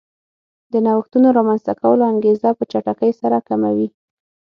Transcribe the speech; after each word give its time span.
د 0.71 0.73
نوښتونو 0.85 1.27
رامنځته 1.37 1.73
کولو 1.81 2.03
انګېزه 2.11 2.49
په 2.57 2.63
چټکۍ 2.71 3.11
سره 3.21 3.37
کموي 3.47 3.87